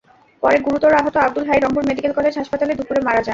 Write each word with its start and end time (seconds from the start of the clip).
পরে 0.43 0.57
গুরুতর 0.65 0.91
আহত 0.93 1.15
আবদুল 1.17 1.45
হাই 1.49 1.59
রংপুর 1.59 1.83
মেডিকেল 1.89 2.11
কলেজ 2.17 2.33
হাসপাতালে 2.37 2.73
দুপুরে 2.79 3.01
মারা 3.07 3.21
যান। 3.21 3.29